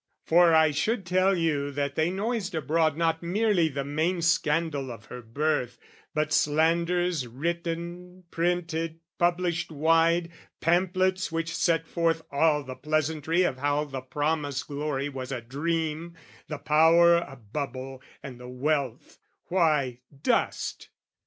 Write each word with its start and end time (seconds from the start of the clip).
For 0.25 0.51
I 0.55 0.71
should 0.71 1.05
tell 1.05 1.37
you 1.37 1.69
that 1.73 1.93
they 1.93 2.09
noised 2.09 2.55
abroad 2.55 2.97
Not 2.97 3.21
merely 3.21 3.69
the 3.69 3.83
main 3.83 4.23
scandal 4.23 4.89
of 4.91 5.05
her 5.05 5.21
birth, 5.21 5.77
But 6.15 6.33
slanders 6.33 7.27
written, 7.27 8.23
printed, 8.31 8.99
published 9.19 9.71
wide, 9.71 10.31
Pamphlets 10.59 11.31
which 11.31 11.55
set 11.55 11.85
forth 11.87 12.23
all 12.31 12.63
the 12.63 12.73
pleasantry 12.75 13.43
Of 13.43 13.59
how 13.59 13.83
the 13.83 14.01
promised 14.01 14.67
glory 14.67 15.07
was 15.07 15.31
a 15.31 15.39
dream, 15.39 16.15
The 16.47 16.57
power 16.57 17.17
a 17.17 17.35
bubble 17.35 18.01
and 18.23 18.39
the 18.39 18.49
wealth 18.49 19.19
why, 19.49 19.99
dust. 20.23 20.89